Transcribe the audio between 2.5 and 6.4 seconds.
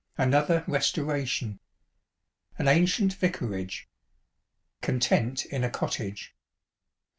An Ancient Vicarage. ŌĆö Content in a Cottage.